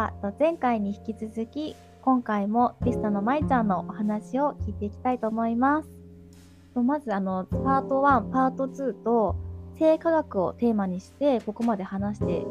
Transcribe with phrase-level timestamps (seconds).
[0.00, 5.88] は前回に引き続き今回もゲストのまいちゃんのお話を聞いていきたいと思います。
[6.74, 9.36] まずあのパート1パート2と
[9.78, 12.46] 性科学をテーマにしてここまで話して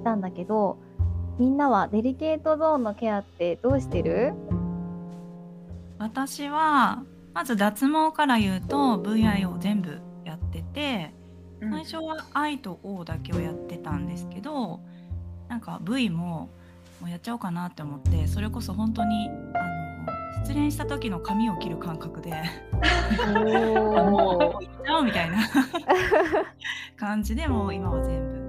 [0.00, 0.76] きたんだけど
[1.38, 4.34] みんなはデリケートゾーンのケアってどうしてる？
[5.98, 11.14] 私はまず脱毛から言うと VI を全部やってて
[11.60, 14.80] 最初は I と O だけをやってたんですけど
[15.48, 16.50] なんか V も
[17.00, 22.30] もうやっちゃおうかなって思ってそれこそ本当にあの失恋した時の髪を切る感覚で
[23.34, 25.38] もういっちゃおうみたいな
[26.96, 28.40] 感じでもう今は全部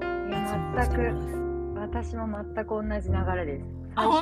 [0.00, 3.84] 全く私も全く同じ流れです。
[3.96, 4.20] 最初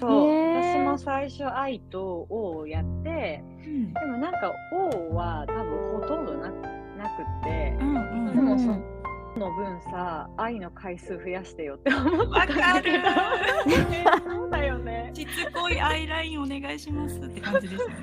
[0.00, 8.72] そう私も最初「愛」と「O」をやって、うん、でもなんか「O」は多分ほとんどななくって、うんうんうん、でもそ
[9.36, 13.04] の分さ愛の回数増やしてよって思ってたんだけど。
[14.30, 15.10] そうだよね。
[15.14, 17.96] しつこいアイラインお願いしますって感じですよね。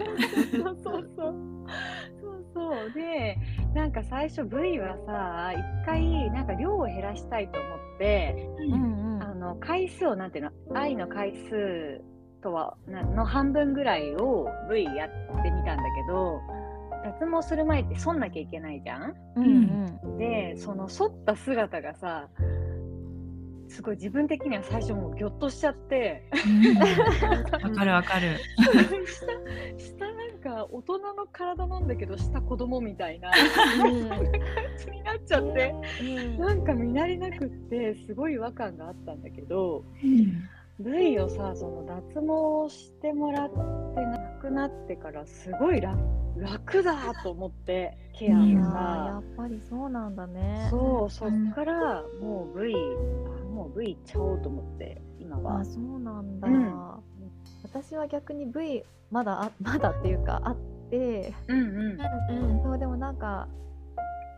[0.52, 1.36] そうそうそう。
[2.22, 2.92] そうそう。
[2.94, 3.38] で
[3.74, 12.02] なんか最初 V はさ一回なんか量を減らしたいと思って、うんうん、あの回数をなんていうの愛の回数
[12.42, 15.10] とはの半分ぐらいを V やっ
[15.44, 16.40] てみたんだけど
[17.04, 19.14] 脱毛する前って剃んなきゃいけないじゃん？
[19.36, 22.30] うんうん、でその剃った姿がさ
[23.70, 26.24] すごい自分的には最初もうぎょっとしちゃって。
[27.64, 28.38] わかるわかる。
[29.06, 29.28] 下
[29.78, 33.30] 下なんか大人の体なんだけど下子供みたいな。
[33.78, 34.08] 感
[34.78, 40.48] じになっちゃって、うん、なんか見慣れなくってすごい違和感があったんだけど、うん。
[40.80, 45.98] V をさその脱毛してもらってなくなってからすごい楽
[46.38, 48.72] 楽だと思ってケアが。
[48.72, 50.68] さやっぱりそうなんだね。
[50.70, 52.78] そうそっからもう V、あ
[53.50, 55.62] もう V いっちゃおうと思って今は。
[55.62, 56.74] あそうなんだ、うん、
[57.64, 60.56] 私は逆に V まだあ まだっていうかあっ
[60.90, 61.34] て。
[61.48, 62.48] うんうん。
[62.52, 63.48] うんそうでもなんか、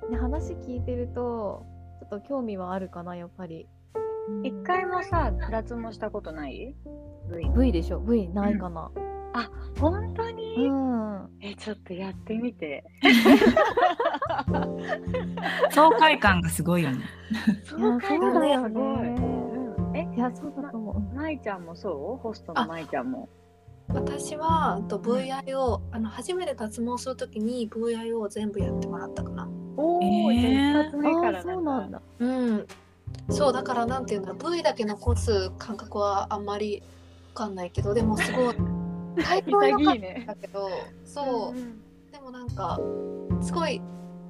[0.09, 1.65] ね、話聞いてると
[1.99, 3.67] ちょっと興味はあるかなやっぱり。
[4.43, 6.75] 一回もさ、脱毛したことない
[7.31, 8.91] ?V, v でしょ ?V ないかな。
[8.95, 12.83] うん、あ、本当に、うん、え、ちょっとやってみて。
[15.71, 16.97] 爽快感がすごいよね。
[17.63, 19.15] 爽快感がすごい。
[19.15, 20.99] うん、え、いや、そうだと思う。
[21.15, 21.89] まいちゃんもそ
[22.19, 22.21] う？
[22.21, 23.29] ホストのまいちゃんも。
[23.89, 29.49] 私はと VI をあの初めて脱毛するときに VI を全部やってもらったかな。
[29.77, 32.01] おお、えー、一発目からそうなんだ。
[32.19, 32.67] うん。
[33.29, 36.81] そうだからなんていうんだ V だけ残す感覚はあんまり
[37.33, 38.55] 分かんないけどでもすごい
[39.23, 40.75] 最高良かったけど、ね、
[41.05, 41.79] そう、うんうん、
[42.11, 42.79] でもなんか
[43.41, 43.79] すごい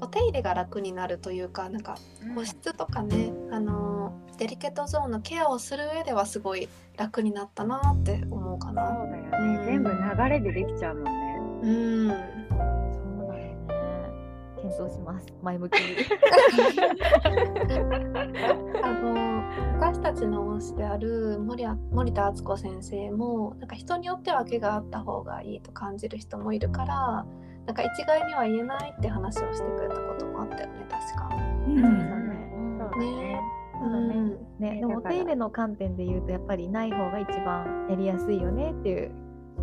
[0.02, 1.98] お手入れが楽になるというかなんか
[2.36, 8.88] 保湿とかね、うん、あのデリケートゾーンのケアをする上ではすごい楽になったなって思うかな。
[8.88, 9.98] そうだよね、うん、全部流
[10.30, 11.12] れでできちゃうもんね。
[11.62, 11.68] う
[12.06, 12.08] ん。
[14.62, 15.26] 検討します。
[15.42, 15.96] 前向きに。
[18.84, 19.09] あの
[19.90, 27.26] 私たちの推しである森森田敦子先生もなんか人によっては毛があった方がいいと感じる人もいるから
[27.66, 31.36] なんか一概には言えないって話をしてくれたこともあったよね確か。
[31.66, 33.42] うん、そうね。
[33.82, 34.30] うん
[34.60, 39.12] ね、でもお手入れの観点で言うとやっぱりない方が一番やりやすいよねっていう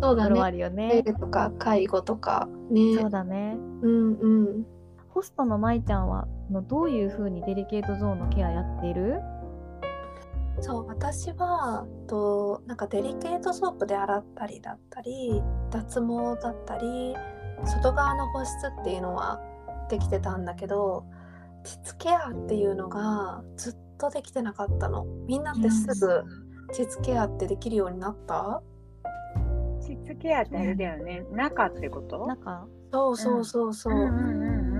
[0.01, 0.41] そうだね。
[0.41, 1.03] あるよね。
[1.03, 2.97] とか介護とかね。
[2.99, 3.55] そうだね。
[3.81, 4.27] うんう
[4.59, 4.65] ん。
[5.07, 9.21] ホストのまいちゃんはのどういうふうにデリケートゾーンのケアやっている？
[10.59, 15.41] そう私はとなんかデリケートソープで洗ったりだったり
[15.71, 17.15] 脱毛だったり
[17.65, 19.39] 外側の保湿っていうのは
[19.89, 21.05] できてたんだけど
[21.63, 25.05] 膣ケアっていうのがずっとできてなかったの。
[25.27, 26.23] みんなってすぐ
[26.73, 28.61] 膣ケアってできるようになった？
[29.81, 32.25] 膣ケアってあれだよね、中ってこと？
[32.25, 32.67] 中？
[32.91, 34.76] そうそうそうそう,、うんうんうんうん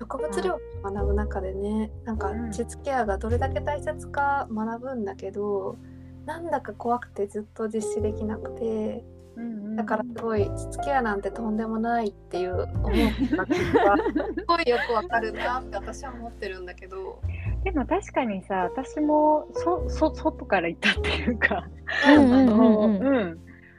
[0.00, 0.52] 植物療
[0.82, 5.76] 法を学ぶ中でねなんか膣ケアがどれだけ大切か学ぶんだけど
[6.24, 9.04] なんだか怖くてずっと実施できなくて、
[9.36, 13.46] うんうん、だからすごい膣ケアなんてとんでもないっていう思うが
[14.34, 17.20] すごいよくわかるなって私は思ってるんだけど。
[17.62, 21.68] でも確かにさ私もそそ外から行ったっていうか
[22.06, 23.34] あの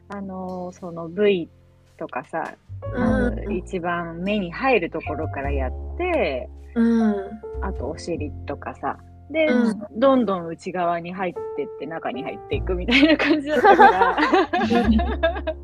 [0.10, 1.50] あのその V
[1.98, 2.56] とかさ
[2.94, 7.16] うん、一番目に入るところからやって、うん、
[7.62, 8.98] あとお尻とかさ。
[9.30, 14.18] で、うん、どんどん内側に入ってって中に入っていくみたいな感じだったから。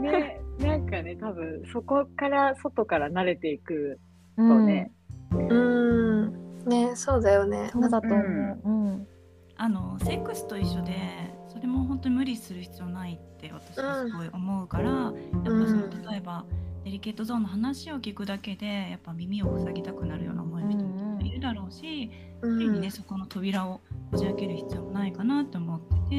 [0.00, 3.98] ねなんかね多分そこから外から慣れていく
[4.36, 4.90] とね。
[5.30, 7.68] うん、ねそうだよね。
[7.72, 9.06] そうだと思う、うん。
[9.56, 10.92] あのセックスと一緒で
[11.64, 15.12] それも本当に無理する必要ないって私はすごい思うから、やっぱ
[15.42, 16.44] その例えば
[16.84, 22.10] デリケートゾーンの話を聞くだけでやっぱ耳を塞ぎたくなるような思いの人もいるだろうし、
[22.42, 23.80] うん、にねそこの扉を
[24.10, 26.16] こじ開ける必要もないかなって思ってて、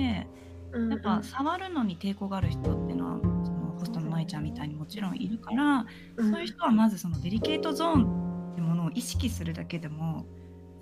[0.90, 5.86] やっぱ触るのに抵抗がある人っていうのはそのホストの舞ちゃんみたいにもちろんいるから、
[6.18, 10.26] そういう人はまずそのデリケートゾーンってものを意識するだけでも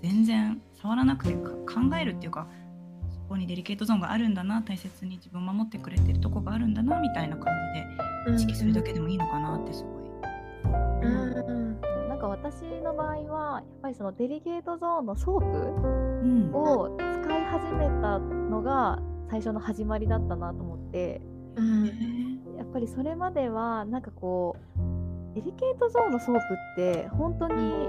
[0.00, 2.48] 全然触らなくて考えるっていうか
[3.24, 7.54] そこにデリケートゾーンがあるんだな大切に自分を守ってくれてるとこがあるんだなみたいな感
[8.26, 10.04] じで意識するだけでもいいのかなってすごい。
[11.02, 11.86] うん、う。
[12.06, 19.00] ん、なんか私の場合はやっぱりそのデリケートゾーンのソープを使い始めたのが
[19.30, 21.22] 最初の始まりだったなと思って、
[21.56, 21.86] うん、
[22.58, 27.88] やっぱりそれまではなんかこうデリケートゾーンのソープって本当に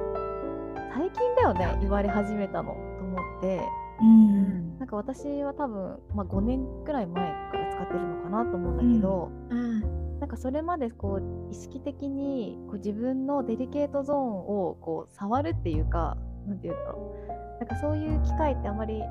[0.93, 3.61] 最近だよね言われ始めたのと思って、
[3.99, 17.61] うん、なんか私は多分、まあ、5年くらい前から使ってるのかなと思うんだけど、うん、なんかそれまでこう意識的にこう自分のデリケートゾーンをこう触るっていうか何て言うんだろう。
[17.61, 19.01] なんかそういう機会ってあまり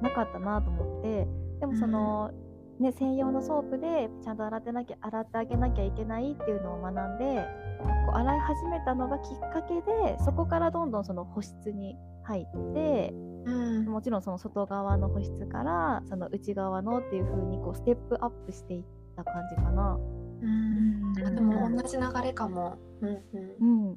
[0.00, 1.26] なかったなと思って
[1.60, 2.30] でもその、
[2.78, 7.46] ね、専用のソープでちゃんと洗ってなきゃ洗ってあげなきゃいけないっていうのを学んで
[7.78, 13.12] こう洗い始めたのがきっかけでそこからどんどんその保湿に入って、
[13.44, 18.84] うん、もちろんその外側の保湿からその内側のっていう風にこうステップアップしていっ
[19.16, 19.98] た感じかな。
[20.42, 22.78] うん、でも同じ流れかも。
[23.00, 23.96] うん、うん、うん、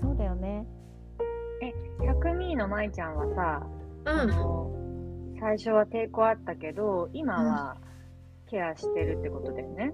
[0.00, 0.66] そうだよね。
[1.62, 1.72] え、
[2.06, 3.66] 百味の舞ちゃんはさ、
[4.04, 7.76] うん、最初は抵抗あったけど、今は
[8.46, 9.92] ケアしてるってことだよね。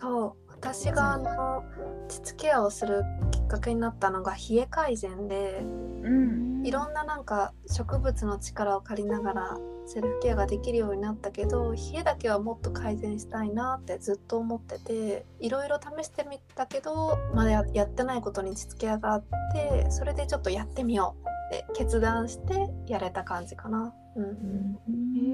[0.00, 1.64] そう私があの
[2.08, 23.94] 膣ケアをするきっかけになったのが冷え改善で、うん、いろんななんか植物の力を借りながらセルフケアができるようになったけど冷えだけはもっと改善したいなってずっと思ってていろいろ試してみたけどまだやってないことに膣ケアがあってそれでちょっとやってみようって決断してやれた感じかな。
[24.16, 24.78] うんうん、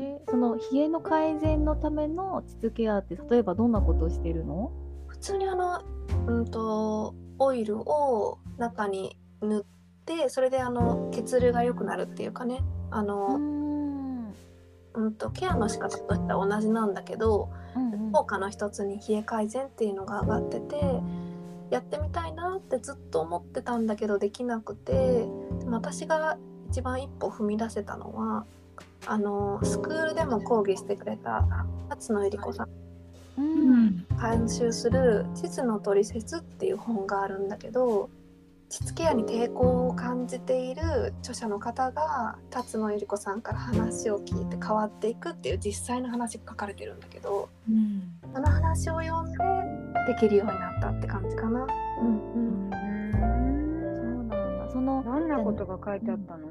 [0.02, 4.70] えー、その冷えの改善のための膣ケアって例えばどんなことをしてるの？
[5.24, 5.80] 通にあの、
[6.26, 9.64] うんと、オイルを中に塗っ
[10.04, 12.60] てそれであの血流が良くなるっていうかね。
[12.90, 15.14] あのうん。
[15.14, 20.76] とケアの仕方としては同じなんだけど、うんうん、効果の一つに冷え改善っていうのが上がってて
[21.70, 26.38] やってみたいなってずっと思ってたんだけどできなくてでも私が
[26.70, 28.44] 一番一歩踏み出せたのは
[29.06, 31.44] あのスクールでも講義してくれた
[31.88, 32.68] 勝野ゆり子さん。
[33.36, 38.10] うん、監修する「地図のトリセツ」っていう本があるんだけど
[38.68, 48.02] 膣ケアに抵抗を感じている著者の方が辰野ゆり子さんから話を聞いて変わっていくっていう実際の話が書かれてるんだけど、うん、
[48.34, 49.38] その話を読んで
[50.08, 51.66] できるようになったって感じかな。
[52.00, 52.70] うん、うん、
[53.94, 54.70] そうなんだ。
[54.72, 56.48] そのどんなことが書いてあったの、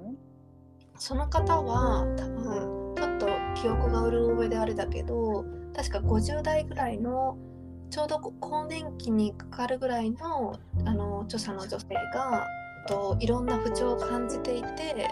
[0.97, 3.27] その方は多分ちょっと
[3.61, 5.45] 記憶がうる覚えであれだけど
[5.75, 7.37] 確か50代ぐらいの
[7.93, 12.47] ちょうど更年期にかかるぐらいのあの著者の女性が
[12.87, 15.07] といろんな不調を感じていて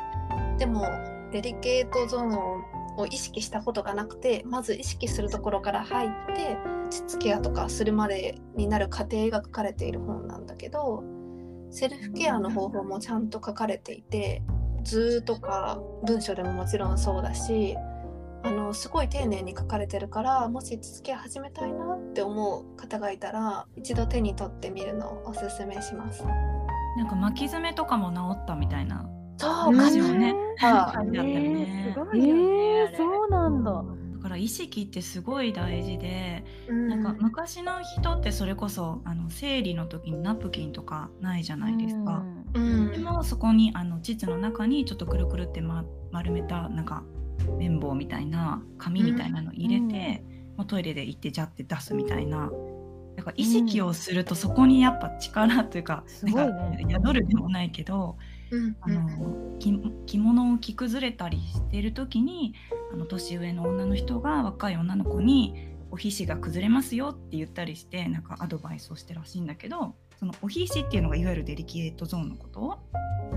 [0.58, 0.88] でも
[1.32, 6.58] デリケートゾーンを意識したことがなくてまず意識するところから入って
[6.90, 11.04] 膣ケアとかするまでになる過程が書かれている本なんだけど
[11.70, 14.42] セルフケアの方法もちゃんと書かれていて
[14.84, 17.78] 図とか文章でももちろんそうだし
[18.44, 26.24] あのすごい丁寧に書かれてるからもし続け始めたいなって思う方がいたら一度手に取ってみるのをおすすめします。
[26.98, 30.36] なんか巻き爪とかも治ったみたいなそう感じもね。
[30.62, 32.42] あ、ね、すごいよね、
[32.84, 33.84] えー、そうなんだ。
[34.22, 42.24] だから意識ってすごい大事で、うん、なんか昔の人ってそれこそあの生理の時にナプキンとかないじゃないですか。
[42.54, 47.04] うん、でもそこにあの膣の中にちょっとくるくるって、ま、丸めたなんか
[47.58, 50.24] 綿棒みたいな紙みたいなの入れて、
[50.58, 52.52] もうトイレで行ってジャって出すみたいな。
[53.18, 58.16] だから意識をするとそこにやっぱ力というか,、なんか宿るでもないけど、
[58.80, 59.58] あの
[60.06, 62.54] 着物を着崩れたりしてる時に
[62.94, 72.80] あの年上の女の人が若い女の子にお皮脂が崩れますよって言ったりしてなんかアドバイスをしてるらしいんだけどそのお皮脂っていうのがいわゆるデリケートゾーンのこと？
[73.34, 73.36] あ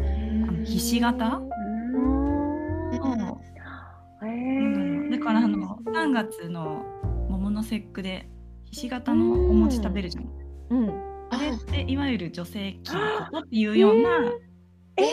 [0.52, 1.40] の皮脂型
[4.21, 6.85] だからあの3月の
[7.28, 8.28] 桃の節句で
[8.64, 10.28] ひし形のお餅食べるじゃん。
[10.71, 14.33] うん、あれっていわゆる女性器のことっていうような、
[14.97, 15.06] えー、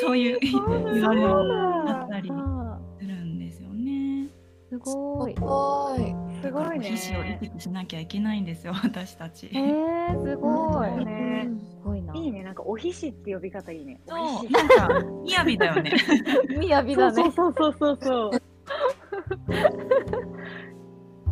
[0.00, 2.30] そういう言われがあったり
[2.98, 3.72] するんですよ
[4.78, 5.34] ごい。
[5.34, 6.14] すごい。
[6.42, 6.96] すごいね。
[6.96, 9.50] 皮脂を意識しなきゃいけないんですよ、私たち。
[9.52, 11.04] えー、すごい。
[11.04, 12.20] ねすごいな。
[12.20, 14.00] いいね、なんかおひしって呼び方いいね。
[14.06, 15.92] そうなんか、みやびだよね。
[16.58, 17.14] みやびだね。
[17.14, 18.30] そうそうそうそうそう。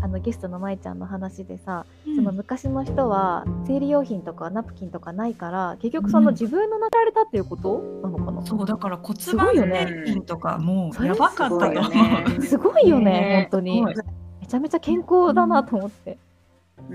[0.03, 11.83] あのゲストのまいちゃんの話でさ、うんその昔の人は生理用品とかナプキンとかないから結局その自分の中られたっていうことなのかな、そうだから骨盤いよねとかもそれやばかったと思う。
[11.83, 11.91] すごいよ
[12.31, 13.95] ね すごいよねね本当にはい
[14.41, 16.19] めちゃめちゃ健康だなと思って、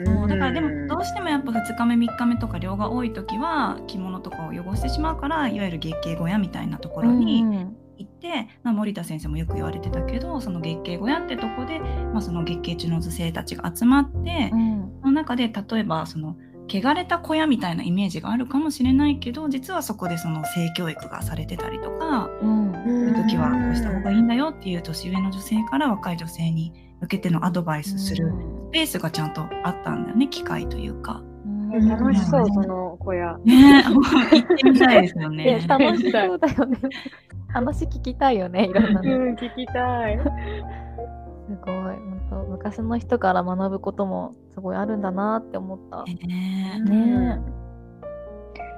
[0.05, 7.77] そうだからでもどうしてもやっぱ2日目3日目とか量が多い時は着物とかを汚してしまうからいわゆる月経小屋みたいなところにうん。
[7.97, 14.99] 行って、まあ、森田先生もよく言われてたけどその月経小屋ってとこで、まあ、その月経中の女性たちが集まって、うん。
[15.01, 16.35] その中で例えばその
[16.67, 22.73] 汚れた小屋みたいなイメージがあるかもしれないけど実はそこでその性教育がされてたりとか、うん。
[22.73, 28.33] そういう時はこうした方がいいんだよっていう年上の女性から若い女性に向けてのアドバイスする
[28.69, 31.22] スペースがちゃんとあったんだよね機会というか。
[31.45, 31.74] うん。
[31.74, 33.38] え楽しそう、その小屋。
[33.45, 34.00] ね行
[34.39, 35.67] ってみたいですよいねや。
[35.77, 36.77] 楽しそうだよね。
[37.50, 40.19] 話聞きたいよねいろんなうの、ん、聞きたい。
[40.19, 41.74] すごい。
[41.74, 46.03] 本当昔の人から学ぶこともすごいあるんだなって思った。
[46.03, 46.81] ね。
[46.84, 47.39] ね。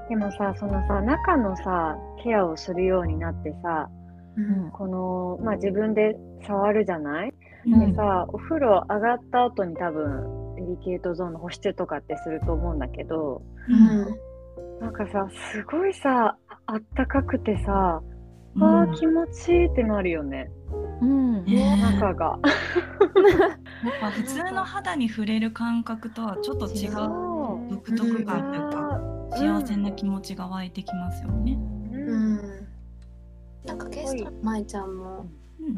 [0.09, 3.89] でもさ、そのさ、中のさ、ケアをするようになってさ、
[4.37, 4.71] うん。
[4.71, 6.15] この、まあ自分で
[6.45, 7.36] 触るじゃない、うん
[7.67, 14.79] でさ、お風呂上がった後に多分、デリケートゾーンの保湿とかってすると思うんだけど、うん。
[14.79, 18.01] なんかさ、すごいさ、あったかくてさ、
[18.55, 18.63] うん。
[18.63, 20.49] あー気持ちいいってなるよね、
[21.01, 21.43] うん。
[21.43, 21.77] ね。
[21.99, 22.39] 中が。
[23.83, 26.91] やっぱ普通の肌に触れる感覚とはちょっと違う
[27.69, 28.99] 独特感というか
[29.37, 31.53] 幸せな気持ちが湧いてきますよね。
[31.91, 32.09] うん。
[32.09, 32.67] うん。
[33.65, 35.25] なんかゲストの舞ちゃんも
[35.59, 35.77] うん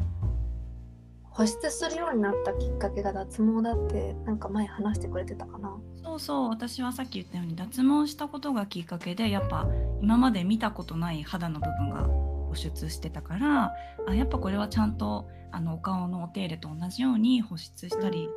[1.40, 5.74] 保湿するようになったきっかけが脱毛だってなんか前話してくれてたかな。
[6.02, 9.66] そうそう私はさっき言ったように脱毛したことがきっかけでやっぱ
[10.02, 13.72] 今まで見たことない肌の部分が保湿してたから
[14.06, 18.28] あやっぱこれはちゃんとあのお顔のお手入れと同じように保湿したり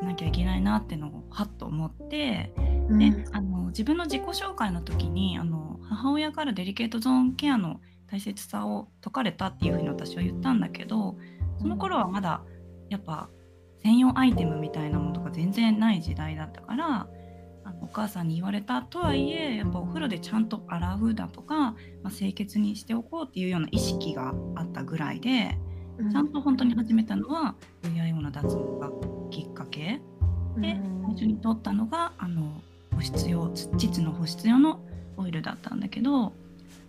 [0.00, 11.18] しなきゃいけないなってのをはっと思って、うんであの自分の自己紹介の時にあの母親からデリケートゾーンケアの大切さを説かれたっていうふうに私は言ったんだけど
[11.58, 12.42] その頃はまだ
[12.88, 13.28] やっぱ
[13.82, 17.08] 専用アイテムみたいなものが全然ない時代だったから
[17.64, 25.58] あのお母さんに言われたとはいえやっぱお風呂でちゃんと洗うだとか、まあ、清潔にしておこうっていうような意識があったぐらいで
[26.12, 28.90] ちゃんと本当に始めたのは VIO の脱毛が
[29.30, 30.00] きっかけ。
[30.56, 32.60] で最初に取ったのがあの
[32.94, 34.80] 保湿用膣の保湿用の
[35.16, 36.32] オイルだったんだけど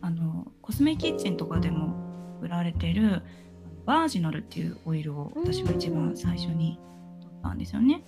[0.02, 3.22] あのコスメキッチンとかでも売られてる
[3.90, 6.80] バージナルっていうオイルを私が一番最初に
[7.22, 8.04] 取ったんですよね。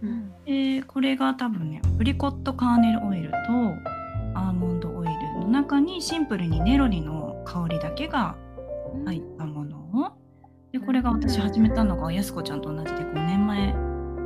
[0.00, 0.32] うん。
[0.44, 3.36] でこれが多分ねアプリコットカーネルオイルと
[4.38, 8.36] アーモンドオイルの中にシンプルにネロリの香りだけが
[9.06, 10.12] 入ったものを。
[10.70, 13.74] でこれが私始めたのがやす子ちゃんと同じで5年前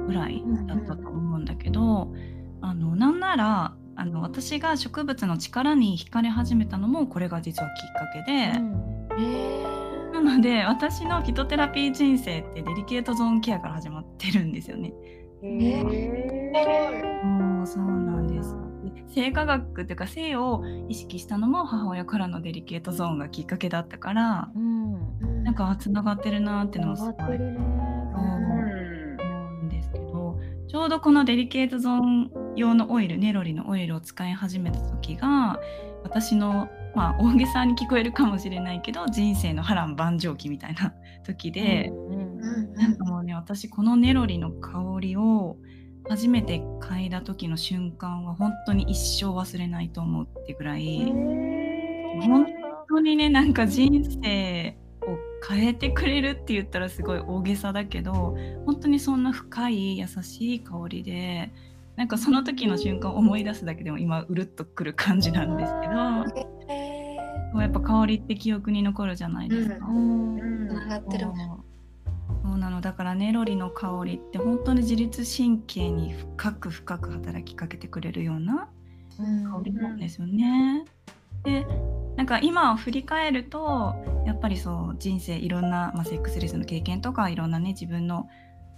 [0.07, 2.13] ぐらいだったと思うんだけど
[2.61, 8.53] あのなんならあの私が植物の力に惹かれ始めたのもこれが実はきっかけで。
[9.21, 9.78] へ
[10.21, 14.93] なので私のフィトテラピー人生ってデリケートゾーンケアから始まってるんですよね。
[15.43, 18.57] へーそうなんです。
[18.85, 27.37] で性科学っていうか性を意識したのも母親からのデリケートゾーンがきっかけだったからうんーなんかつながってるなってのもすごい思
[29.63, 35.61] うんですけどちょうどこのデリケートゾーン用のオイルネロリのオイルを使い始めた時が
[36.03, 41.93] 私のまあ大げさに聞こえるかもしれないけど人生の波乱万丈期みたいな 時で。
[42.77, 45.57] なんかもうね私このネロリの香りを
[46.09, 51.13] 初めて嗅いだ時の瞬間は本当に一生忘れないと思うってぐらい
[52.23, 52.47] 本
[52.89, 61.51] 当にねなんか人生を変えてくれるって言ったらすごい大げさだけど本当にそんな深い優しい香りで
[61.99, 65.95] なんかその時の瞬間を思い出すだけでも今うるっとくる感じなんですけど
[66.73, 67.17] へ
[67.61, 69.85] やっぱ香りって記憶に残るじゃないですか。
[69.85, 71.51] うんーつながってるね。
[72.45, 78.69] そうなのだからネロリの香りって本当に自律神経に深く深く働きかけてくれるような
[79.17, 80.85] 香りなんですよね。
[81.43, 81.67] で
[82.17, 88.29] なんか今を振り返るとやっぱりそう人生いろんな、まあ、セックスレスの経験とかいろんなね自分の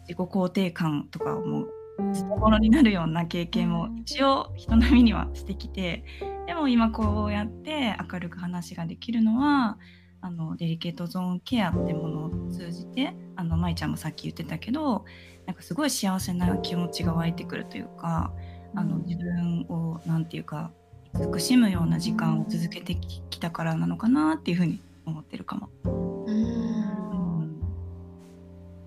[0.04, 1.66] 自己肯定感とかをも
[2.08, 3.98] うズタボロになるような経験をうん。
[3.98, 6.04] 一応人並みにはしてきて
[6.46, 9.78] でも今こうやって明るく話ができるのは
[10.20, 13.90] あのデリケートゾーンケアってものを通じてあの舞ちゃん。
[13.90, 15.04] もさっき言ってたけど
[15.46, 15.56] なん。
[15.56, 18.32] かすごい幸せな気持ちが湧いてくるというか
[18.74, 20.70] あの自分を何て言うか
[21.14, 25.68] 慈しむような時間を続けてきたからなのかなっていうふうに思ってるかも。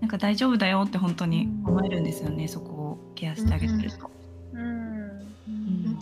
[0.02, 0.10] なん。
[0.10, 2.04] か大丈夫だよって本当に思えるん。
[2.04, 4.10] ですよね、そこをケアしてあげてると。
[4.54, 6.00] うん、うん、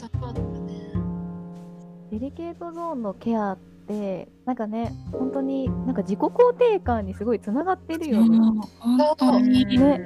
[2.12, 3.57] デリケートゾーンのケアっ
[3.88, 8.38] てなんかね本当になんか自己肯定感にすごいつながってるよね。
[8.79, 9.65] 本当に。
[9.65, 10.00] ね。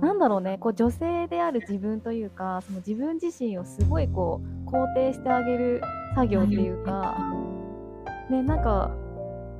[0.00, 5.80] なんだろうねこう女性である自分というかその自分自身をすごいこう肯定してあげる
[6.16, 7.16] 作業っていうか、
[8.28, 8.90] ねなんか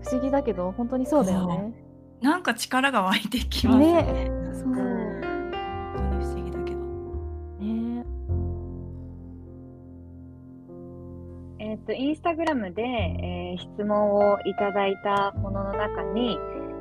[0.03, 1.73] 不思議だけど本当にそうだよね。
[2.21, 4.03] なんか力が湧いてきますね。
[4.03, 4.31] ね。
[4.53, 5.02] そう。
[11.93, 16.39] とインスタグラムで、えー、質問をいただいたものの中に、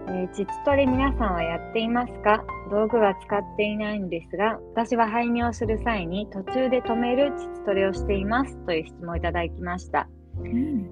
[0.07, 2.45] えー、膣トレ皆さんはやっていますか？
[2.71, 10.07] 道具は使っていないんですが、私は排尿する際に途中で止める膣トレをしていますという質問をいただきました。
[10.39, 10.89] うん。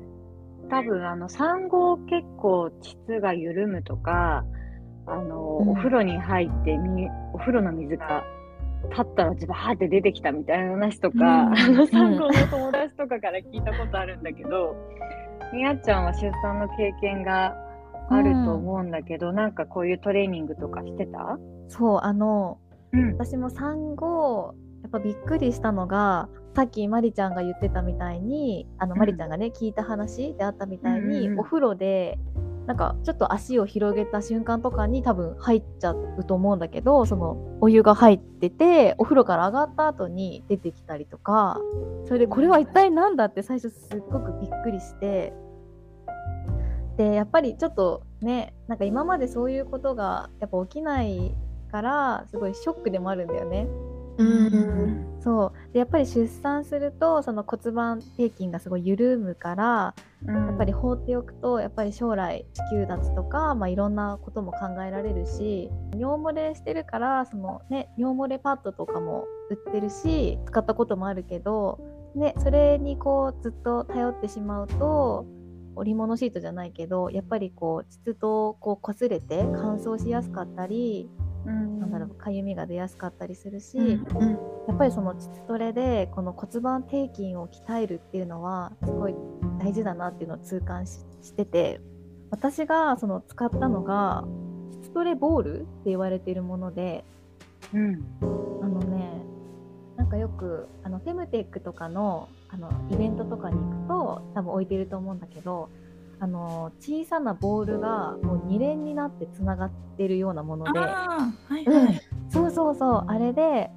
[0.69, 4.43] 多分あの産後結構膣が緩むとか
[5.07, 8.23] あの、うん、お風呂に入ってみお風呂の水が
[8.89, 11.23] 立ったらバーって出てきたみたいな話とか、うん、
[11.57, 14.75] あの産後の友達とかから聞いたことあるんだけど、
[15.53, 17.55] みやちゃんは出産の経験が
[18.09, 21.37] あると思うんだけど、うん、なんかこういうトレーニングとかしてた？
[21.67, 22.57] そうあの、
[22.93, 32.17] うん、私も産後やっぱびっくりしたのがさっきまりちゃんが言ってたみたいにあのまりちゃんがね、聞いた話であったみたいに、うんうん、お風呂で
[32.69, 41.59] なんかちょっと足を広げた瞬間とかに多分入っちゃうと思うんだけどそのお湯が入っててお風呂から上がった後に出てきたりとか
[42.05, 45.33] それでこれは一体何だって最初すっごくびっくりして
[46.97, 51.33] でやっぱりちょっとねなんか今までそういうことがやっぱ起きない
[51.71, 53.67] からすごいショックでもあるんだよね。
[54.19, 55.21] うん。
[55.21, 55.73] そう。
[55.73, 71.79] でやっぱり出産するとその骨盤底筋がすごい緩むから、うん、やっぱり放っておくとやっぱり将来子宮脱とか、まあ、いろんなことも考えられるし尿漏れしてるからその、ね、尿漏れパッドとかも売ってるし使ったこともあるけど、
[72.15, 75.25] ね、それにこうずっと頼ってしまうと
[75.75, 81.09] 織物シートじゃないけどやっぱりこう膣とこう擦れて乾燥しやすかったり
[81.45, 83.89] うん、なんだろうかゆみが出やすかったりするし、うん、
[84.67, 89.15] やっぱりその膣トレでこの骨盤底筋を鍛えるっていうのはすごい
[89.59, 91.03] 大事だなっていうのを痛感し
[91.35, 91.81] てて
[92.31, 94.25] 私がその使ったのが
[94.83, 97.03] 膣トレボールって言われているもので、
[97.73, 98.03] うん、
[98.61, 99.09] あのね
[99.97, 105.69] なんかよくあのフェムテックとかのあのイベントとかに行くと多分置いてると思うんだけど
[106.21, 111.65] あの小さなボールがもう二連になってつながってるようなもので、はいはい。
[111.65, 113.69] うん、そうそうそうあれで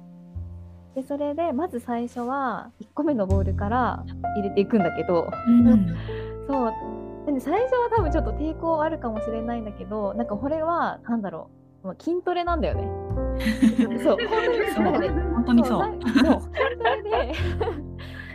[0.95, 4.03] でそれでまず最初は1個目のボールから
[4.35, 5.95] 入れていくんだけど、うん、
[6.47, 6.73] そう。
[7.25, 11.49] で最初は多分ちょっと抵抗あるかもしれないんだけどなんかこれは何だろ
[11.83, 11.95] う。
[11.99, 12.87] 筋トレなんだよね。
[14.03, 14.17] そう。
[15.33, 15.79] 本当にそう。
[15.79, 17.33] そう筋トレで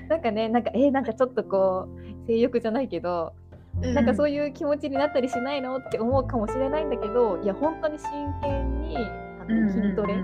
[0.08, 1.88] なんかねなんかえー、なんかちょっとこ
[2.24, 3.34] う性欲じゃないけど
[3.80, 8.10] なんかそういう気持ちになったりしないのって思うかもしれないんだけどいや本当に真
[8.40, 10.14] 剣にあの筋トレ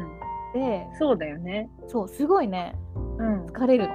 [0.54, 3.94] で、そうだよねそうすごいね、うん、疲れるの。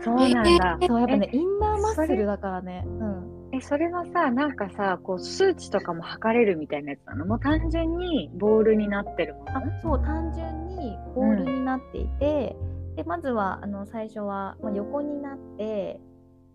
[0.00, 0.78] そうなんだ。
[0.86, 2.84] そうやっぱねインナーマッスルだからね。
[2.86, 3.38] うん。
[3.52, 7.26] えそれはさなんかさこう数値とかも測れるみたいなやつなの？
[7.26, 9.56] もう単純にボールになってるもの？
[9.56, 12.56] あそう単純にボールになっていて、
[12.90, 16.00] うん、でまずはあの最初は、まあ、横になって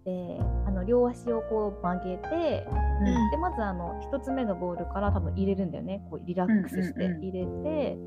[0.06, 6.06] であの両足をこう曲げて、うん、でまずあの1つ目のボールから多分入れるんだよね。
[6.10, 7.98] こうリラックスして入れて、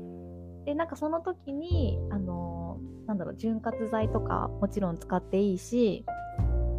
[0.65, 6.05] でなんかその時にあのなんだろう潤滑剤とかもちろん使っていいし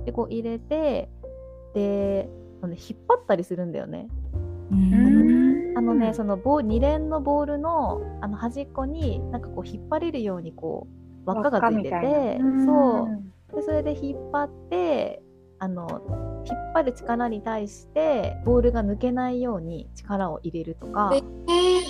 [0.04, 1.09] でこう入れて
[1.74, 2.28] で
[2.62, 2.76] 引っ
[3.09, 4.09] 張ったりするんだよね。
[5.76, 10.87] あのねその棒2連のボールのあの端っこになんかこう引っ張れるようにこ
[11.24, 13.22] う輪っかがついててそう
[13.54, 15.22] でそれで引っ張って
[15.58, 21.11] あの引っ張る力に対してボールが抜けないように力を入れるとか。
[21.14, 21.22] えー、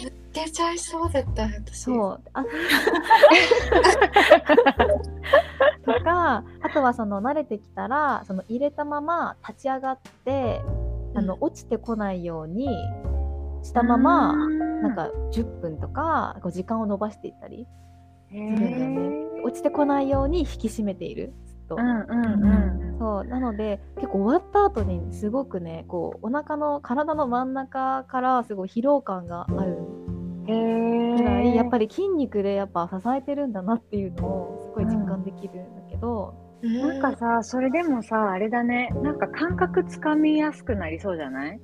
[0.06, 1.82] 抜けちゃいそうだった私。
[1.82, 2.44] そうあ
[5.84, 10.62] とかあとはその慣れてきたらその入れたまま立ち上がって
[11.14, 12.68] あの、落ちてこないように
[13.62, 17.66] したままなんか10分とかこう時間を延ばしていったり
[18.28, 19.42] するんだよね。
[19.44, 21.32] 落ちてこないように引き締めている
[21.68, 21.76] と。
[21.76, 29.78] うんうんうんそうなので結構終わった後にすごくねこうお腹の体の真ん中からすごい疲労感がある
[30.46, 41.60] ぐらいやっぱり筋肉でやっぱ支えてるんだなっていうのをすごい実感できるんだけど、なんかさそれでもさあれだねなんか感覚つかみやすくなりそうじゃない？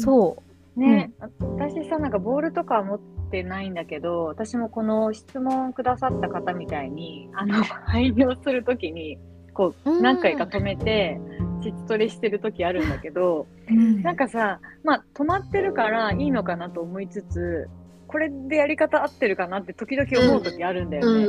[0.00, 0.36] そ
[0.76, 0.80] う。
[0.80, 3.00] ね、私さなんかボールとかは持っ
[3.32, 7.54] てないんだけど私もこの質問くださった方みたいにあの
[7.86, 9.18] 排尿する時に
[9.58, 11.20] こう何回か止めて
[11.60, 17.68] 膣トレしてる時あるんだけど、うん、なんかさまあ止まってるからいいのかなと思いつつ
[18.06, 21.26] これでやり方合ってるかなって時々思う時あるんだよね。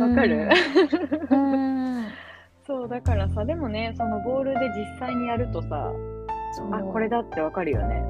[0.00, 0.48] わ、うん、かる？
[2.66, 5.92] そうだからさでもねそのボールで実際にやるとさ
[6.72, 8.02] あこれだってわかるよね。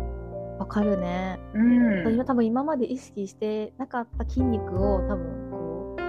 [0.58, 1.38] わかるね。
[1.52, 1.98] うん。
[2.04, 5.49] 私は多分今まで意識してなかった筋肉を多分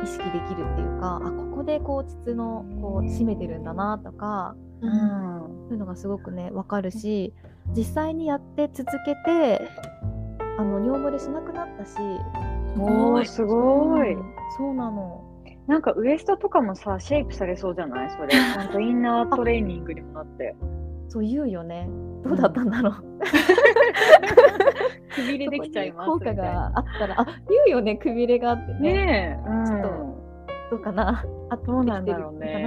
[0.03, 7.33] 意識できるっていうか、あここでこう膣のこう締めてるんだなとか、うん、そういうのがすごくねわかるし、
[7.75, 9.67] 実際にやって続けて
[10.57, 11.91] あの尿漏れしなくなったし。
[12.77, 14.15] おーすごい、
[14.57, 15.23] そうなの。
[15.67, 18.09] なんかウエストとかもさシェイプされそうじゃない？
[18.11, 18.29] それ。
[18.31, 20.55] ちゃんとインナートレーニングにもなって。
[21.09, 21.89] そう言うよね。
[22.23, 22.93] どうだったんだろう
[25.13, 28.93] くびれできちゃいます効果があったらあ言うよねくびれがあってね。
[28.93, 30.11] ねえ、うん、ちょっと
[30.71, 32.65] どうかなあどうなんだろうね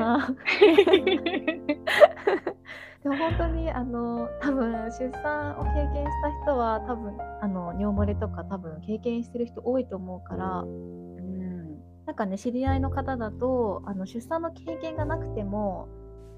[3.02, 11.76] でも本当にあの多分出産を経験した人は多分あの尿漏れとか多分経験してる人多いと思うから、うん、
[12.07, 15.88] なんかね知り合いの方だとあの出産の経験がなくても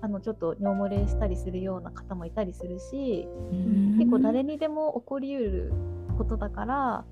[0.03, 3.27] あのちょっと尿漏れしたりするような方もいたりするし、
[3.99, 5.73] 結構誰にでも起こりうる
[6.17, 7.05] ことだから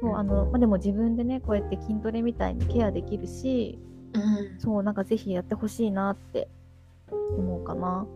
[0.00, 3.78] そうあの、まあ、でも自分でねこうやって筋トレみたいにケアできるし、
[4.14, 6.48] うん、そうなんかぜひやってほしいなって
[7.36, 8.06] 思うかな。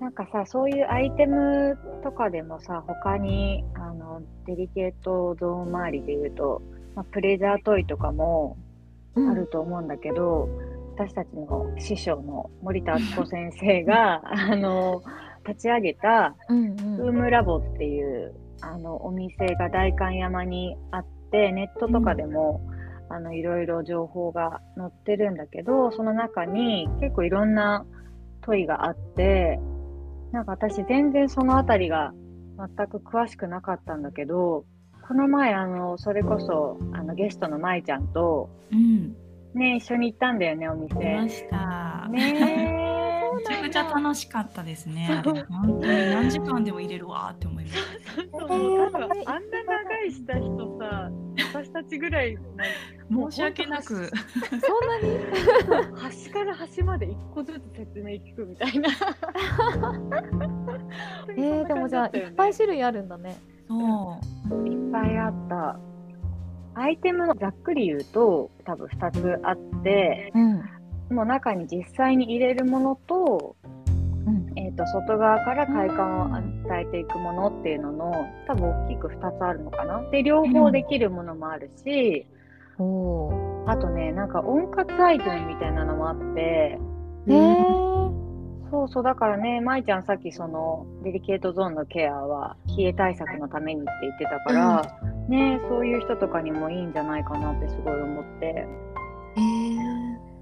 [0.00, 6.60] なんかさそういうアイテムとかでもさ他にあのデリケートゾーン周りで言うと、
[6.96, 8.56] まあ、プレジャートイとかも
[9.14, 15.02] あると思うんだけど、うん私たちの師匠の森田敦子先生が あの
[15.46, 22.62] 立ち上げたウームラボっていうあのお店が代官山にあってネットとかでも、
[23.10, 27.84] うん、あのいろいろ情報が載ってるんだけどその中に結構いろんな
[28.42, 29.60] 問いがあって
[30.32, 32.12] なんか私全然その辺りが
[32.56, 34.64] 全く詳しくなかったんだけど
[35.06, 39.14] この前あのそれこそあのゲストの舞ちゃんと、うん、
[39.54, 40.94] ね一緒に行ったんだよねお店。
[42.08, 42.81] ね
[43.36, 45.22] めちゃくちゃ楽しかったですね。
[45.24, 48.38] 本当に何時間でも入れるわって思いました。
[48.38, 48.50] そうそう
[49.26, 51.10] あんな長いした人さ、
[51.52, 52.36] 私たちぐらい
[53.10, 54.08] 申し訳なく、そんな
[55.02, 55.96] に？
[55.96, 58.88] 端から端まで一個ずつ説明聞くみたいな。
[61.36, 63.36] えー、でもじゃあいっぱい種類あるんだね。
[63.68, 64.68] そう。
[64.68, 65.78] いっぱいあった。
[66.74, 70.64] アイテムのざっくり言うと多分2つあって、うん、
[71.12, 73.56] もう中に実際に入れるものと,、
[74.26, 78.12] うんえーと、外側から快感を与えていくものっていうのの
[78.46, 80.02] 多分大きく2つあるのかな。
[80.10, 82.26] で両方できるものもあるし、
[82.78, 86.78] うん、あとねなんか温活アイテムみたいなのもあって。
[87.28, 87.92] へー
[88.72, 98.66] そうそう、だからね、舞ちゃんさっきそのデリケートゾーンのケアは冷え対策のためにって言ってたから、うん、ね、そういう人とかにもいいんじゃないかなってすごい思って。
[99.36, 99.91] えー、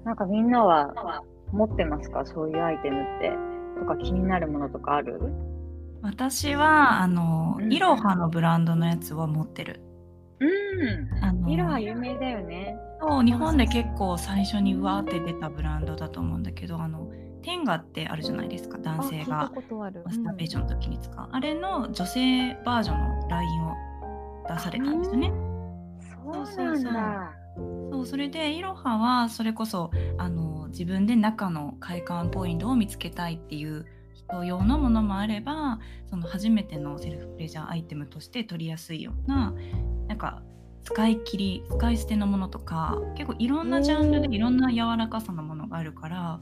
[0.05, 2.25] なんかみんなは持ってますか？
[2.25, 3.31] そういうアイテムって。
[3.79, 5.19] とか気になるものとかある？
[6.03, 9.81] 私は、あの、いろはのブランドのやつは持ってる。
[10.39, 11.23] うん。
[11.23, 12.75] あのいろは有名だよね。
[12.99, 17.09] そう、日本で結構最初にうわーって出たブランドだと思うんだけど、あの、
[17.43, 18.77] テンガってあるじゃないですか？
[18.77, 23.73] 男性がマスターベーションの時に使う、うん、あれの女性バージョンのラインを
[24.47, 25.31] 出されたんですよね。
[26.13, 39.53] そうなんだそうそれでいろははそれこそあの自分で中の快感ポイントを見つけたいっていう人用のものもあればその初めてのセルフプレジャーアイテムとして取りやすいような
[40.07, 40.41] なんか
[40.83, 46.39] 使い切り使い捨てのものとか結構いろんなジャンルでいろんな柔らかさのものがあるから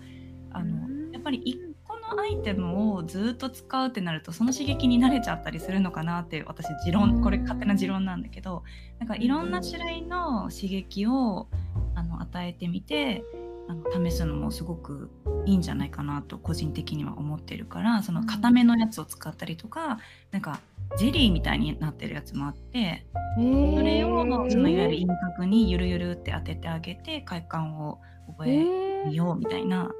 [0.51, 1.68] あのやっぱり1個
[2.15, 8.63] のアイテムをずっと使うってなるとその刺激に慣れちゃったりするのかなって私持論これ勝手な持論なんだけど
[8.99, 11.47] なんかいろんな種類の刺激を
[11.95, 13.23] あの与えてみて
[13.67, 15.11] あの試すのもすごく
[15.45, 19.99] いいんじゃないかなと個人的には思ってるからその固めのやつを使ったりとか
[20.31, 20.59] なんか
[20.97, 23.05] ジェリーみたいになってるやつもあって、
[23.37, 23.41] そ
[23.83, 29.91] れをそのいわゆる輪郭にゆるゆるって当ててあげて快感を覚えようみたいな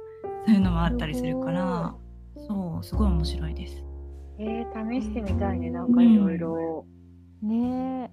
[0.46, 1.94] そういうのもあったりするから
[2.36, 3.82] そうすごい面白いです。
[4.38, 5.70] えー、試してみたいね。
[5.70, 6.86] なんかいろいろ。
[7.42, 8.10] ね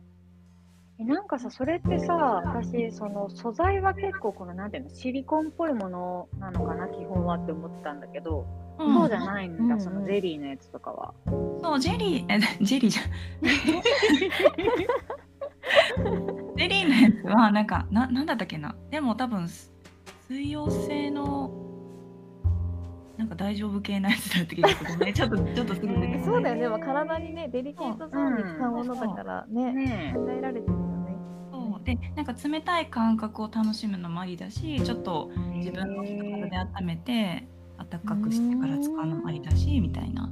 [1.00, 1.04] え。
[1.04, 8.48] なんかさそれってさ私その素材は結構このなんていうのシリコンっぽいものなのかな基本はって思ってたんだけど、
[8.80, 8.96] うん。
[8.96, 11.14] そうじゃないんだ、うんそのゼリーのやつとかは。
[11.62, 13.06] そうジェリーえジェリーじゃん。
[16.58, 18.76] ゼリーのやつはなんかななんだったっけな。
[18.90, 19.72] でも多分す
[20.28, 21.52] 水溶性の
[23.18, 25.14] なんか大丈夫系なやつだった気がするね。
[25.14, 31.18] ちょっとちょっとすぐ出そうだよね、まあ、体にねデリケートゾーンに使うものだからね、ね考えられてるよね。
[31.52, 31.84] そう。
[31.84, 40.32] でなんか冷たい感覚を楽しむのもありだしちょっとえ自分の体で温めて温かくしてから使うのもありだしみたいな。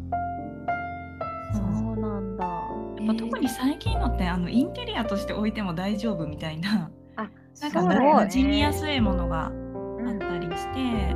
[1.54, 2.46] そうなんだ。
[2.46, 6.92] やっぱ特に最近のってあのインテリアとして置いても大丈夫みたいな。
[7.16, 7.30] あ
[7.62, 9.54] なんか馴染みやすいものがあう
[10.04, 11.16] んったりして、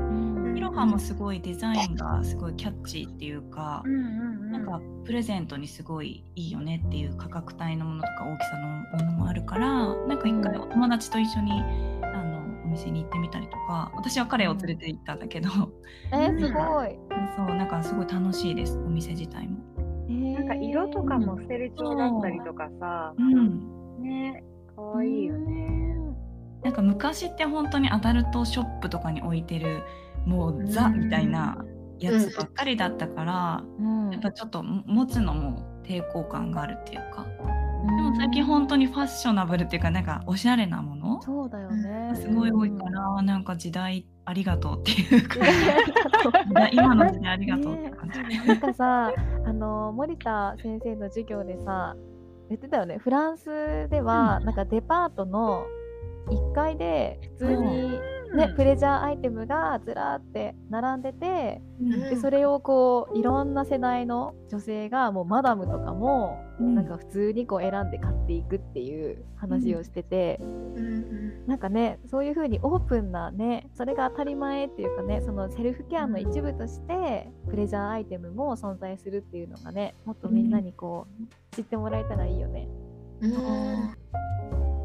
[0.84, 4.04] うんいろはもすごいデザインがすごいキャッチーっていうかう、んうんう
[4.48, 4.52] ん。
[4.52, 8.68] なんかプレゼントにすごいいいよねっていう価格帯のものとか大きさの
[9.06, 11.52] ものもあるからなんか一回お友達と一緒に
[12.02, 15.50] あのお店に行ってみたりとか私は彼を連れて行ったんだけど、
[16.12, 16.98] えー、すごい。
[17.36, 19.58] そうなんかすごい楽しいですお店自体も。
[20.10, 20.34] えー。
[20.34, 24.02] なんか色とかもステル調だったりとかさ、うん。
[24.02, 24.44] ね
[24.76, 25.80] 可愛いよね。
[26.64, 29.82] なんか昔って本当にアダルトショップとかに置いてる
[30.26, 31.58] もうザみたいな
[32.00, 34.10] やつばっかりだったから、うん。
[34.12, 37.26] やっぱちょっと持つのも抵抗感があるっていうか。
[37.26, 42.12] ででも最近本当にファッショナブルっていうかなんかおしゃれなものそうだよね。
[42.16, 45.40] すごい多いから、なんか時代ありがとうっていうか。
[46.50, 48.48] うん今の時代ありがとうって感じ。
[48.48, 49.12] なんかさ、
[49.46, 51.96] あの森田先生の授業でさ、
[52.50, 52.98] 言ってたよね。
[52.98, 55.66] フランスでは、なんかデパートの
[56.28, 58.00] 1階で普通に、
[58.36, 61.62] ね、プレジャーアイテムがずらーって並んでて、
[62.10, 66.76] でそれをこういろんな世代の女性がもうマダムとかもうん。
[66.76, 71.48] なんか普通にこう選んで買っていくっていう話をしてて、うん。
[71.48, 82.68] なんかねそういう風にオープンなねそれが当たり前っていうかねそのセルフケアの一部としてプレジャーアイテムも存在するっていうのがねもっとみんなにこう知ってもらえたらいいよね。
[83.22, 83.96] うん。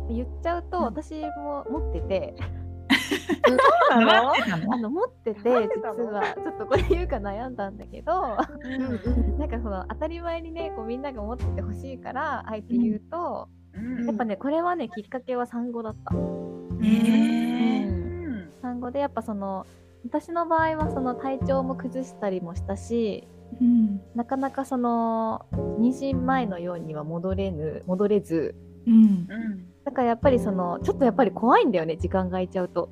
[0.09, 2.35] 言っちゃうと私も持ってて
[3.91, 4.33] そうなの？
[4.73, 6.23] あの持ってて実は。
[6.35, 8.37] ちょっとこれ言うか悩んだんだけど。
[8.63, 14.07] うんなんかその当たり前にねこうみんなが持っててほしいからあえて言うと、うん。
[14.07, 16.15] やっぱねこれはねきっかけは産後だった。
[16.15, 18.53] へうーん。
[18.63, 19.67] 産後でやっぱその
[20.05, 23.27] 私の場合はその体調も崩したりもしたし
[23.61, 24.01] うん。
[24.15, 28.55] なかなかその妊娠前のようには戻れぬ戻れず。
[28.87, 28.95] うん。
[28.95, 32.89] うんだからやっぱりそのちょっとやっぱり怖いんだよね時間が空いちゃうと。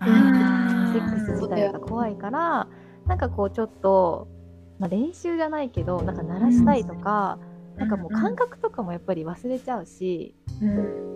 [0.00, 2.66] セックス自体が怖いから
[3.06, 4.28] なんかこうちょっと、
[4.78, 7.38] まあ、練習じゃないけどなんか鳴らしたいとか、
[7.76, 10.34] なんかもう感覚とかもやっぱり忘れちゃうし、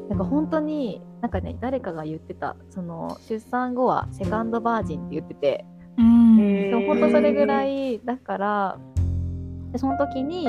[0.09, 5.65] なんか本当になんかね誰かが言ってたその出産後はセカンドバージンって言ってて
[5.99, 6.37] うん。
[6.37, 8.79] でも本当それぐらいだから
[9.73, 10.47] でその時に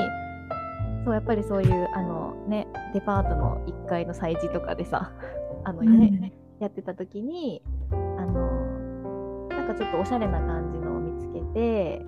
[1.06, 5.12] そうやっぱりそういうあのねデパートの1階の催事とかでさ
[5.62, 12.06] あのね、やってた時にあのなんかちょっとおしゃれな感じのを見つけて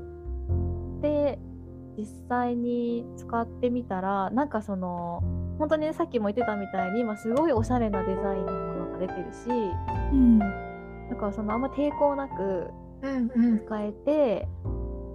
[1.00, 1.38] で
[1.96, 5.22] 実際に使ってみたらなんかその
[5.58, 9.48] 本当にねさっきも言ってたみたいに今すごいおしゃれなデザインのものが出てるし
[10.12, 10.38] うん。
[10.40, 10.46] だ
[11.16, 12.70] からそのあんま抵抗なく
[13.02, 13.58] うんうん。
[13.58, 14.48] 使えて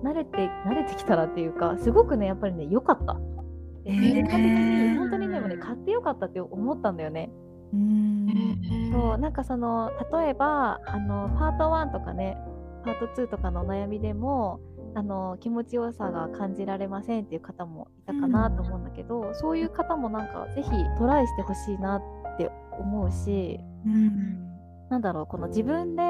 [0.04, 3.18] 慣れて慣れてきたらっていうかすごくねやっぱりね良かった。
[3.84, 7.32] でへー本当にねもうね買ってよかったって思ったんだよね。
[7.74, 8.28] うん。
[8.92, 12.38] そうなんかその例えばあのパート1とかね
[12.86, 14.60] パート2とかのお悩みでも
[14.96, 24.54] あの気持ちよさが感じられませんっていう方もいたかなと思うんだけど、そういう方もなんかぜひトライしてほしいなって思うしうん。
[24.90, 26.04] なんだろうこの自分で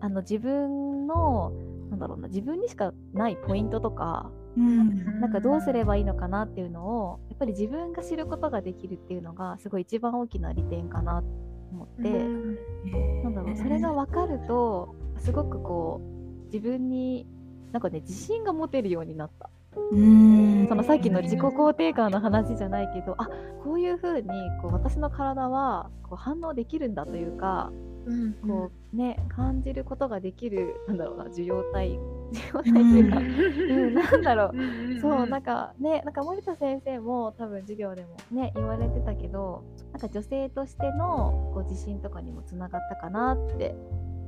[0.00, 1.52] あの自分の
[1.90, 5.20] なんだろうな自分にしかないポイントとかうん。
[5.20, 11.28] なんかどうすればいいのかなっていうのをやっぱり自分が知ることができるっていうのがすごい一番大きな利点かなと
[11.72, 12.10] 思って。
[13.22, 17.26] なんだろうそれが分かるとすごくこう自分に
[17.72, 19.50] なんかね自信が持てるようになった。
[19.92, 20.66] うん。
[20.68, 23.28] そのさっきの自己肯定感の話じゃないけどあ
[23.62, 24.28] こういう風に
[24.62, 27.70] こう私の体はこう反応できるんだというか
[28.06, 31.98] うんこうね感じることができる なんだろうな受容体。
[32.32, 35.00] 受容体というか、うん、なんだろう。
[35.00, 43.76] そうなんかねなんか森田先生も多分授業でもね言われてたけどなんか女性としてのこう自信とかにもつながったかなって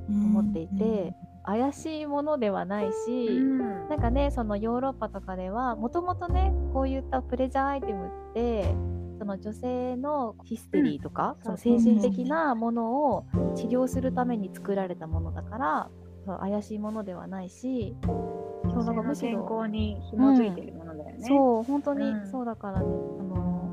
[0.08, 1.14] 思っていて、
[1.44, 3.58] 怪しいものではないし、うん。
[3.88, 8.74] なんかねそのヨーロッパとかではもともとねこういったプレジャーアイテムって
[9.18, 11.44] その女性のヒステリーとか、うん。
[11.44, 13.26] その精神的なものを
[13.56, 21.26] 治療するために作られたものだから怪しいものではないしそうなんかむし健ろ康に紐づいてるものだよね。
[21.26, 22.30] そう本当にうん。
[22.30, 22.88] そうだからね、あ
[23.22, 23.70] の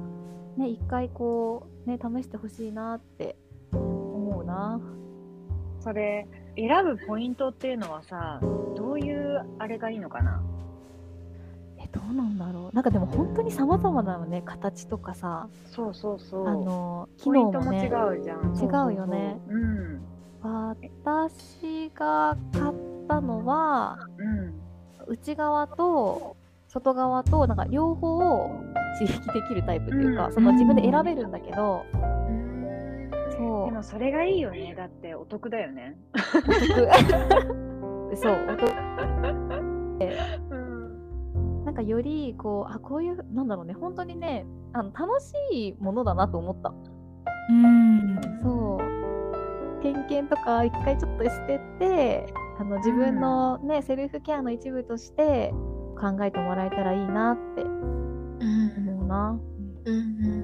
[0.57, 3.37] ね一回こうね試してほしいなって
[3.73, 4.79] 思うな。
[5.81, 6.27] それ
[6.57, 8.39] 選ぶポイントっていうのはさ
[8.75, 10.41] どういうあれがいいのかな？
[10.41, 10.54] え
[11.95, 12.75] どうなんだろう。
[12.75, 16.47] なんかでも本当に様々なのね形とかさそうそうそう。
[16.47, 18.53] あの機能もね違うじゃん。
[18.53, 19.39] 違うよね。
[19.47, 20.01] そうん。
[20.41, 22.73] 私が買っ
[23.07, 24.53] たのはうん。
[25.07, 26.35] 内側と
[26.67, 28.49] 外側となんか両方を
[28.99, 30.33] 刺激できるタイプというか、うん。
[30.33, 31.97] その自分で選べるんだけど、う
[32.31, 33.09] ん。
[33.31, 33.65] そう。
[33.67, 34.75] でもそれがいいよね。
[34.75, 35.97] だってお得だよね。
[36.13, 36.55] お得。
[38.17, 38.71] そうお得
[41.75, 46.73] かよりこうあこういうなんだろうね本当にねあの楽しいものだなと思った。
[47.49, 48.19] うん。
[48.41, 49.81] そう。
[49.83, 55.53] 偏見とか一回ちょっと捨ててあの自分のね、セルフケアの一部として
[55.99, 58.89] 考えてもらえたらいいなってうん。
[58.89, 59.39] 思うな。
[59.85, 60.34] うん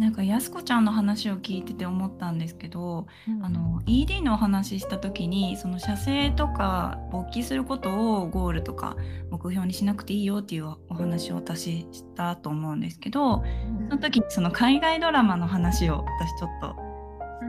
[0.00, 3.44] なんかやすこちゃんの話を聞いてて思ったんですけど、うん。
[3.44, 8.96] あの ED のお話しした時にその射精とか勃起することをゴールとか
[9.30, 13.42] 目標にしなくていいよっていうお話を私したと思うんですけど
[13.88, 16.89] その時にその海外ドラマの話を私ちょっと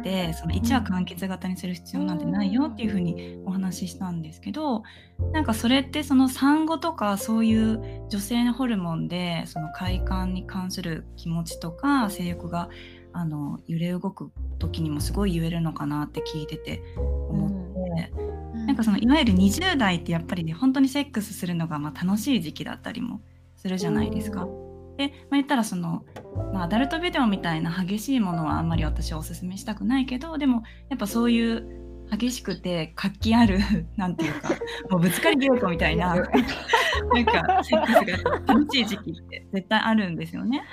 [0.01, 4.83] してその1話完結型にする必要なんてないよっていうふうにお話ししたんですけど
[5.31, 12.69] なんかそれってその産後とかそういう女性のホルモンでその快感に関する気持ちとか性欲が
[13.13, 18.13] あの揺れ動く時にもすごい言えるのかなって聞いてて思って、
[18.65, 23.19] なんかそのいわゆる20代ってやっぱりね本当にセックスするのがまあ楽しい時期だったりも
[23.57, 24.47] するじゃないですか。
[25.07, 26.03] で、まあ、言ったらその、
[26.53, 33.59] まあ、アダルトビデオみたいな激しいものはあんまり私はおすすめしたくないけどでもやっぱそういう激しくて活気ある
[33.97, 34.49] なんていうか
[34.89, 40.63] もうぶつかり稽古みたいななんかセックスが楽しい時期って絶対あるんですよね。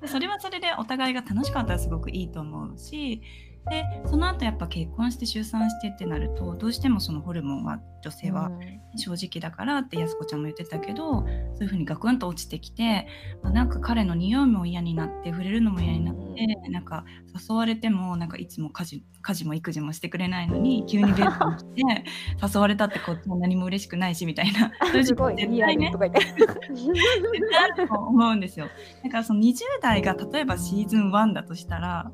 [0.00, 3.22] でそれはそれでお互いが楽しかったらすごくいいと思うし
[3.70, 8.50] でその後やっぱ結婚して出産してってなるとどうしてもそのホルモンは女性は
[8.96, 13.06] 正直だからってやすこちゃんも言ってたけどそういう風にガクンと落ちてきて、
[13.42, 17.04] まあなんか彼の匂いも嫌になって触れるのも嫌になって、なんか
[17.48, 22.04] 誘われてもなんかいつも家事家事も育児もしてくれないのに急にベッドに来て
[22.54, 24.70] 誘われたってこっちも何も嬉しくないしみたいな
[25.02, 27.86] すごい期絶対ねリアルとか言って。
[27.86, 28.68] と思うんですよ。
[29.02, 32.12] だからその20代が例えばシーズン1だとしたら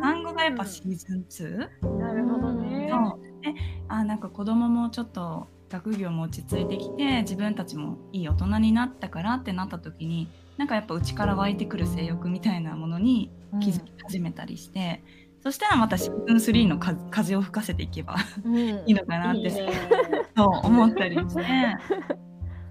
[0.00, 1.98] 産後がやっぱシーズン 2?
[1.98, 2.88] なるほどね。
[2.90, 3.54] そうで
[3.88, 15.02] あなんか子供もちょっと学業も落ち着いてきて自分たちもいい大人になったからってなった時になんかやっぱ内から湧いてくる性欲みたいなものに気づき始めたりして、
[15.42, 19.70] そしたらまたシーズン3の風風を吹かせていけばいいのかなっていいね。
[20.36, 21.44] そう思ったりして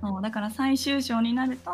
[0.01, 1.71] そうだから最終章になると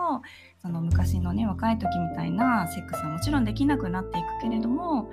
[0.61, 5.11] その昔のね若い時みたいなセックスはもちろんできなくなっていくけれども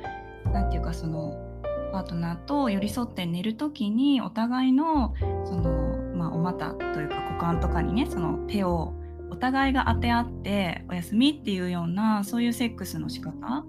[0.52, 1.44] なんていうかその
[1.92, 8.94] パートナーと寄り添って寝る時にお互いのその、まあ、お股というか股間とかにねその手を
[9.30, 13.64] お互いが当て合っておやすみっていうようなそういうセックスの仕方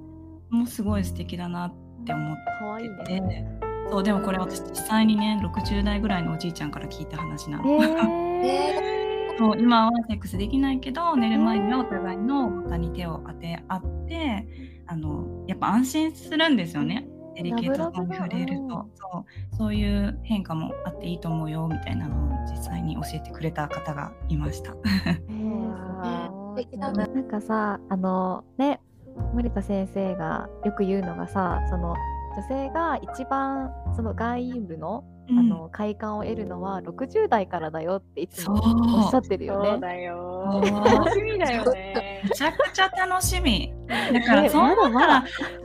[0.50, 1.74] もすごい素敵だなっ
[2.06, 2.42] て思って。
[2.60, 3.60] 可愛いてね。
[3.90, 7.84] そうでもこれ私実際にね60代ぐらいのおじいちゃんから聞いた話なの。
[8.44, 9.00] え
[9.38, 14.46] そう今はセックスできないけど寝る前にはお互いの股に手を当て合って
[14.90, 17.08] あのやっぱ安心するんですよね。
[17.36, 24.76] デリケートゾーンに触れるとそうそういう変化もあっていいと思うよみたいなのを実際に教えてくれた方がいました。
[26.76, 28.82] なんかさあのね
[29.34, 31.96] 森田先生がよく言うのがさその
[32.36, 38.56] 女性が一番その外陰部の,、あの快感を得るのは60代からだよっていつも
[39.04, 39.70] おっしゃってるよね。
[39.72, 40.62] そうだよ。
[40.86, 42.30] 楽しみだよねめ。
[42.30, 43.74] ちゃくちゃ楽しみ。
[43.88, 45.14] だからねそう思ったまだら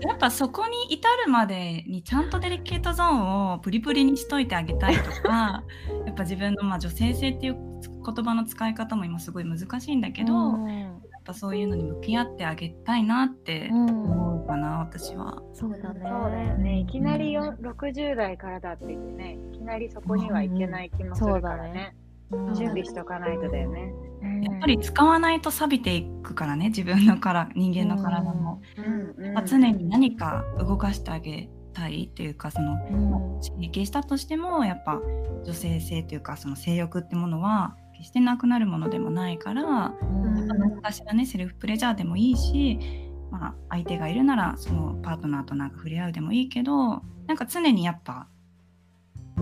[0.02, 5.62] やっぱそこに至るまでにちゃんとデリケートゾーンをプリプリにしといてあげたいとか
[6.06, 15.42] やっぱ自分のまあ女性性っていう言葉の使い方も今すごい難しいんだけど、やっぱそういうのに向き合ってあげたいなってうん思うかな、私は。
[15.52, 16.00] そうだね。
[16.02, 16.78] そうだよね。
[16.80, 21.94] いきなりよ60代からだって言ってね、いきなりそこにはいけない気もするからね。
[21.98, 22.04] うん
[22.54, 23.92] 準備しとかないとだよね。
[24.42, 35.00] やっぱり使わないと錆びていくからね自分のから人間の体も、うんうんまあ常に何か動かしてあげ体というかその、刺激したとしてもやっぱ
[35.44, 42.78] 女性性というかその性欲ってものは決してなくなるものでもないから、うん、何かしらねセルフプレジャーでもいいし、
[43.30, 48.28] まあ、相手がいるならそのパートナーとなんか触れ合うでもいいけどなんか常にやっぱ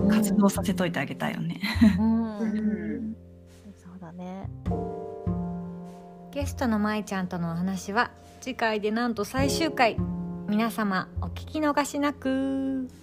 [0.09, 1.61] 活動させといてあげたいよね。
[1.99, 3.15] うん、うん、
[3.77, 4.49] そうだね
[6.31, 8.11] ゲストのまいちゃんとのお話は
[8.41, 9.97] 次回でなんと最終回
[10.47, 13.02] 皆様お聞き逃しなく。